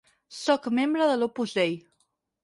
[0.35, 1.77] Sóc membre de l'Opus Dei.